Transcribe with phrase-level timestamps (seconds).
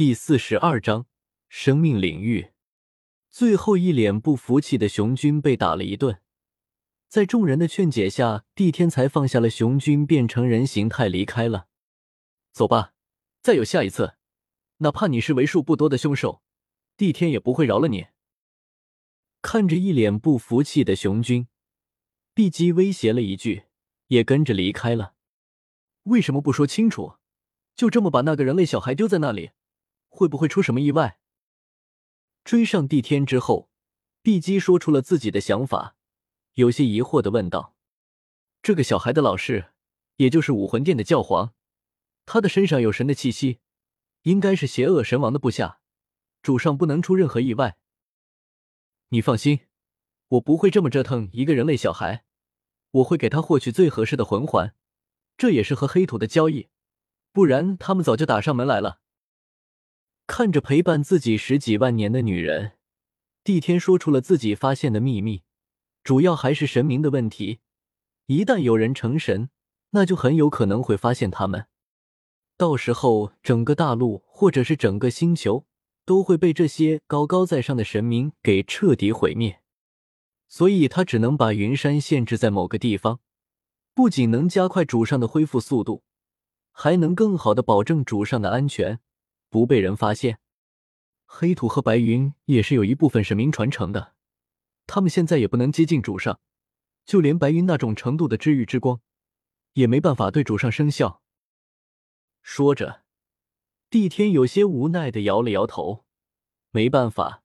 [0.00, 1.04] 第四十二章
[1.50, 2.52] 生命领域。
[3.28, 6.22] 最后一脸不服气的熊军被打了一顿，
[7.06, 11.66] 在众人的劝解下，帝天才放下了熊军，变成人形态离开了。
[12.50, 12.94] 走吧，
[13.42, 14.14] 再有下一次，
[14.78, 16.40] 哪怕你是为数不多的凶手，
[16.96, 18.06] 帝天也不会饶了你。
[19.42, 21.46] 看着一脸不服气的熊军，
[22.32, 23.64] 碧姬威胁了一句，
[24.06, 25.12] 也跟着离开了。
[26.04, 27.16] 为什么不说清楚？
[27.76, 29.50] 就这么把那个人类小孩丢在那里？
[30.10, 31.18] 会不会出什么意外？
[32.44, 33.70] 追上帝天之后，
[34.20, 35.96] 碧姬说出了自己的想法，
[36.54, 37.74] 有些疑惑的问道
[38.60, 39.72] ：“这个小孩的老师，
[40.16, 41.54] 也就是武魂殿的教皇，
[42.26, 43.60] 他的身上有神的气息，
[44.22, 45.80] 应该是邪恶神王的部下，
[46.42, 47.78] 主上不能出任何意外。
[49.10, 49.60] 你放心，
[50.28, 52.24] 我不会这么折腾一个人类小孩，
[52.90, 54.74] 我会给他获取最合适的魂环，
[55.36, 56.68] 这也是和黑土的交易，
[57.32, 59.00] 不然他们早就打上门来了。”
[60.32, 62.74] 看着陪伴自己十几万年的女人，
[63.42, 65.42] 帝天说出了自己发现的秘密，
[66.04, 67.58] 主要还是神明的问题。
[68.26, 69.50] 一旦有人成神，
[69.90, 71.66] 那就很有可能会发现他们，
[72.56, 75.66] 到时候整个大陆或者是整个星球
[76.04, 79.60] 都会被这些高高在上的神明给彻底毁灭。
[80.46, 83.18] 所以他只能把云山限制在某个地方，
[83.92, 86.04] 不仅能加快主上的恢复速度，
[86.70, 89.00] 还能更好的保证主上的安全。
[89.50, 90.38] 不被人发现，
[91.26, 94.14] 黑土和白云也是有一部分神明传承的，
[94.86, 96.40] 他们现在也不能接近主上，
[97.04, 99.00] 就连白云那种程度的治愈之光，
[99.72, 101.20] 也没办法对主上生效。
[102.42, 103.02] 说着，
[103.90, 106.04] 帝天有些无奈的摇了摇头，
[106.70, 107.42] 没办法，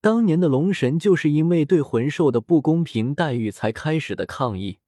[0.00, 4.80] 当年的龙神就是因为对魂兽的不公平待遇才开始的抗议，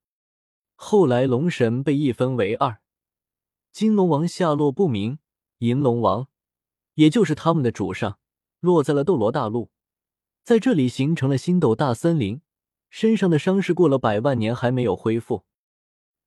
[0.74, 2.80] 后来龙神被一分为二，
[3.70, 5.20] 金龙王下落不明，
[5.58, 6.28] 银龙王。
[6.94, 8.18] 也就是他们的主上
[8.60, 9.70] 落在了斗罗大陆，
[10.42, 12.42] 在这里形成了星斗大森林，
[12.90, 15.44] 身上的伤势过了百万年还没有恢复。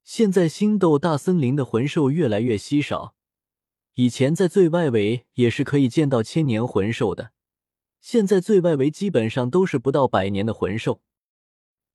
[0.04, 3.16] 现在星斗大森林的魂兽越来越稀少，
[3.96, 7.32] 以前在最外围也是可以见到千年魂兽的，
[8.02, 11.02] 现在最外围基本上都是不到百年的魂兽。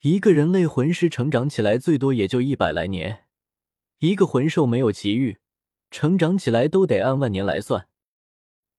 [0.01, 3.27] 一个人类魂师成长起来最多也就一百来年，
[3.99, 5.39] 一个魂兽没有奇遇，
[5.91, 7.90] 成长起来都得按万年来算。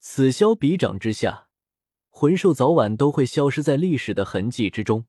[0.04, 1.48] 此消彼长之下，
[2.10, 5.06] 魂兽早晚都会消失在历史的痕迹之中。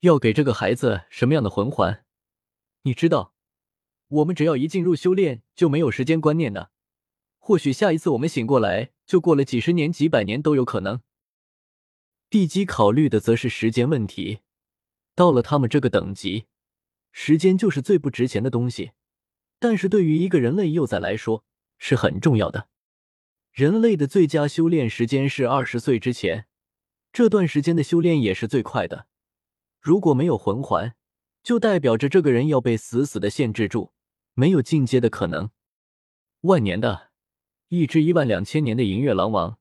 [0.00, 2.04] 要给这个孩子什么样的魂环？
[2.82, 3.32] 你知道，
[4.08, 6.70] 我们只要一进入修炼，就没有时间观念的。
[7.38, 11.00] 或许下一次我们醒过来，就过了几十年、几百年都有可能。
[12.28, 14.40] 地基考虑的则是时间问题。
[15.14, 16.44] 到了他们这个等级，
[17.10, 18.92] 时间就是最不值钱的东西。
[19.58, 21.46] 但是对于一个人类幼崽来说，
[21.78, 22.68] 是很重要的。
[23.54, 26.48] 人类的最佳修炼时间是二十岁之前，
[27.12, 29.06] 这段时间的修炼也是最快的。
[29.80, 30.96] 如果没有魂环，
[31.40, 33.92] 就代表着这个人要被死死的限制住，
[34.32, 35.50] 没有进阶的可能。
[36.40, 37.12] 万年的，
[37.68, 39.60] 一只一万两千年的银月狼王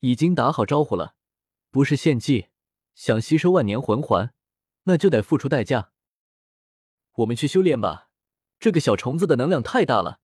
[0.00, 1.14] 已经打好招呼了，
[1.70, 2.48] 不是献祭，
[2.96, 4.34] 想吸收万年魂环，
[4.82, 5.92] 那就得付出代价。
[7.12, 8.08] 我们去修炼吧，
[8.58, 10.18] 这个小虫子的能量太大了。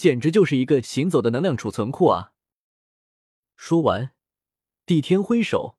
[0.00, 2.32] 简直就是一个行走的能量储存库啊！
[3.54, 4.12] 说完，
[4.86, 5.76] 帝天挥手，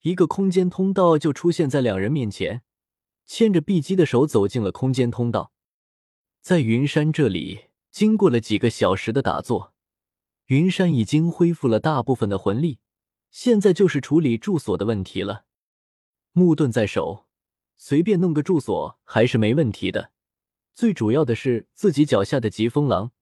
[0.00, 2.62] 一个空间通道就出现在两人面前，
[3.24, 5.52] 牵着碧姬的手走进了空间通道。
[6.40, 9.72] 在云山这里，经过了几个小时的打坐，
[10.46, 12.80] 云山已经恢复了大部分的魂力，
[13.30, 15.44] 现在就是处理住所的问题了。
[16.32, 17.28] 木盾在手，
[17.76, 20.10] 随便弄个住所还是没问题的。
[20.74, 23.12] 最主要的是自己脚下的疾风狼。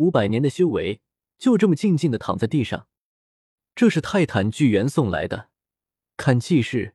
[0.00, 1.02] 五百年的修为，
[1.36, 2.88] 就这么静静的躺在地上。
[3.74, 5.50] 这是泰坦巨猿送来的，
[6.16, 6.94] 看气势，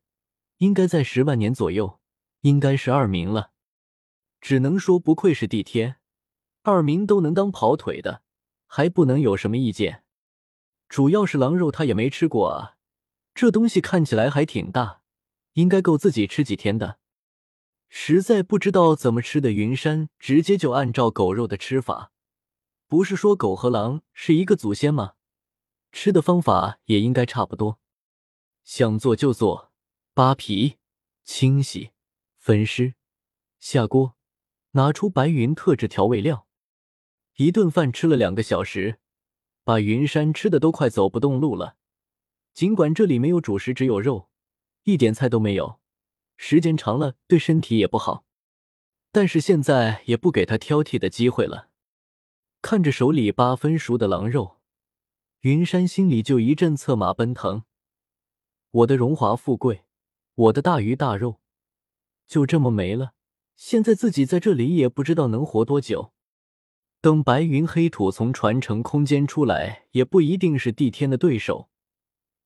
[0.57, 1.99] 应该在十万年左右，
[2.41, 3.51] 应该是二名了。
[4.41, 5.97] 只能说不愧是帝天，
[6.63, 8.23] 二名都能当跑腿的，
[8.65, 10.03] 还不能有什么意见。
[10.89, 12.77] 主要是狼肉他也没吃过啊，
[13.35, 15.01] 这东西看起来还挺大，
[15.53, 16.97] 应该够自己吃几天的。
[17.87, 22.13] 实在不知道怎么吃的，云山直接就按照狗肉的吃法。
[22.87, 25.13] 不是说狗和狼是一个祖先吗？
[25.91, 27.79] 吃的方法也应该差不多。
[28.63, 29.71] 想做就做，
[30.13, 30.77] 扒皮、
[31.23, 31.91] 清洗、
[32.37, 32.95] 分尸、
[33.59, 34.15] 下锅，
[34.71, 36.47] 拿出白云特制调味料。
[37.37, 38.99] 一顿饭吃了两个小时，
[39.63, 41.77] 把云山吃的都快走不动路了。
[42.53, 44.29] 尽管这里没有主食，只有肉，
[44.83, 45.79] 一点菜都没有，
[46.37, 48.25] 时间长了对身体也不好。
[49.11, 51.69] 但是现在也不给他挑剔的机会了。
[52.67, 54.57] 看着手里八分熟的狼肉，
[55.41, 57.61] 云山心里就一阵策马奔腾。
[58.71, 59.83] 我的荣华富贵，
[60.33, 61.39] 我的大鱼大肉，
[62.25, 63.11] 就这么没了。
[63.55, 66.11] 现在自己在这里也不知道能活多久。
[67.01, 71.69] 等白云黑土从传承空间出来，也不一定是帝天的对手。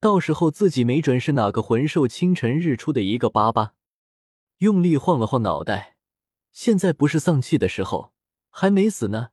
[0.01, 3.73] 到时候自己没准是哪个魂兽清晨日出的一个巴巴。
[4.57, 5.95] 用力晃了晃脑袋，
[6.51, 8.11] 现在不是丧气的时候，
[8.49, 9.29] 还没死呢。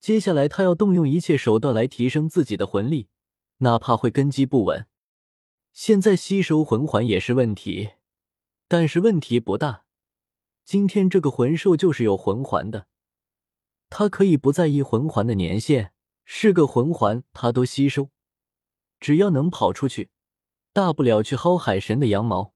[0.00, 3.08] 接下来他要动用一切手段来提升自己的魂力，
[3.58, 4.86] 哪怕会根基不稳。
[5.74, 7.90] 现在吸收魂环也是问题，
[8.66, 9.84] 但是问题不大。
[10.64, 12.86] 今天这个魂兽就是有魂环的，
[13.90, 15.90] 他可以不在意魂环的年限，
[16.24, 18.08] 是个魂环他都吸收。
[18.98, 20.10] 只要能跑出去，
[20.72, 22.54] 大不了去薅海神的羊毛。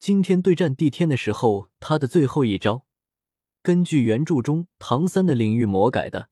[0.00, 2.84] 今天对战帝天的时候，他的最后一招，
[3.62, 6.30] 根据原著中唐三的领域魔改的。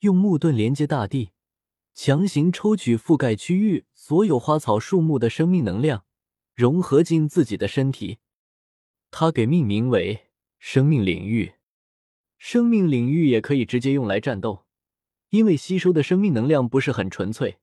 [0.00, 1.30] 用木盾连接大地，
[1.94, 6.04] 强行抽取覆盖区域所有花草树木的生命能量，
[6.54, 8.18] 融合进自己的身体。
[9.10, 10.26] 他给命名为
[10.58, 11.54] 生命领域。
[12.36, 14.66] 生命领域也可以直接用来战斗，
[15.30, 17.58] 因为吸收的生命能量不是很纯粹，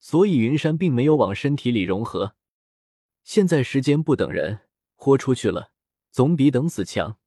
[0.00, 2.34] 所以云山并没有往身体里融合。
[3.22, 4.60] 现在时间不等人，
[4.94, 5.72] 豁出去了，
[6.10, 7.18] 总比等死强。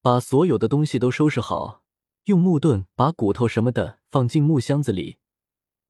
[0.00, 1.82] 把所有的东西都收拾好。
[2.26, 5.18] 用木盾把骨头什么的放进木箱子里，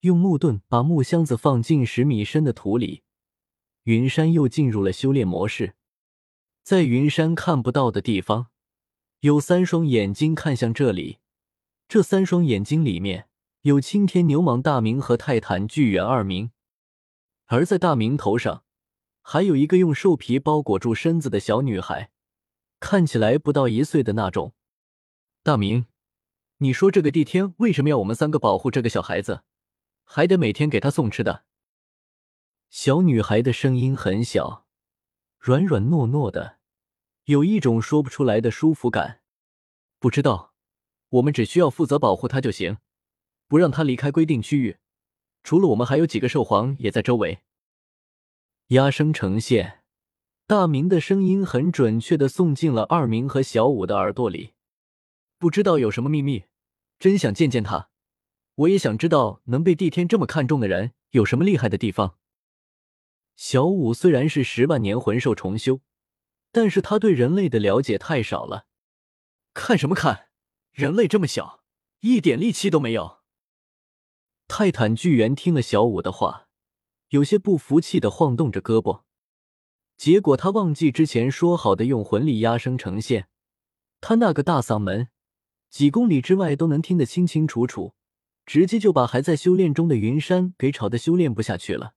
[0.00, 3.02] 用木盾把木箱子放进十米深的土里。
[3.84, 5.76] 云山又进入了修炼模式，
[6.62, 8.48] 在云山看不到的地方，
[9.20, 11.20] 有三双眼睛看向这里。
[11.88, 13.28] 这三双眼睛里面
[13.62, 16.50] 有青天牛蟒大明和泰坦巨猿二明，
[17.46, 18.62] 而在大明头上
[19.22, 22.10] 还有一个用兽皮包裹住身子的小女孩，
[22.78, 24.52] 看起来不到一岁的那种。
[25.42, 25.86] 大明。
[26.58, 29.42] 你说这个帝天为什么要我们三个保护这个小孩子，
[30.04, 31.44] 还得每天给他送吃的？
[32.70, 34.66] 小女孩的声音很小，
[35.38, 36.56] 软软糯糯的，
[37.24, 39.20] 有一种说不出来的舒服感。
[39.98, 40.54] 不知道，
[41.10, 42.78] 我们只需要负责保护他就行，
[43.46, 44.78] 不让他离开规定区域。
[45.44, 47.40] 除了我们，还有几个兽皇也在周围。
[48.68, 49.82] 压声呈现，
[50.46, 54.54] 大明的声音很准确的送进了二明和小五的耳朵里。
[55.38, 56.44] 不知道有什么秘密，
[56.98, 57.90] 真想见见他。
[58.54, 62.16] 我也想知道能被帝天这么看重的人有什么厉害的地方。
[63.34, 65.80] 小五虽然是十万年魂兽重修，
[66.50, 68.66] 但是他对人类的了解太少了。
[69.52, 70.28] 看什么看？
[70.72, 71.62] 人类这么小，
[72.00, 73.18] 一点力气都没有。
[74.48, 76.48] 泰坦巨猿听了小五的话，
[77.08, 79.02] 有些不服气的晃动着胳膊。
[79.98, 83.28] 结果他忘记之前说好的用魂力压声呈现，
[84.00, 85.08] 他那个大嗓门。
[85.76, 87.92] 几公里之外都能听得清清楚楚，
[88.46, 91.92] 直接就把还在修炼中的云山给吵得修炼不下去了。